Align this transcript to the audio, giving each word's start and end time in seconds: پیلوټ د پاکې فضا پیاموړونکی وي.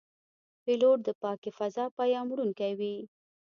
پیلوټ 0.63 0.99
د 1.03 1.09
پاکې 1.21 1.49
فضا 1.57 1.85
پیاموړونکی 1.97 2.71
وي. 2.79 2.95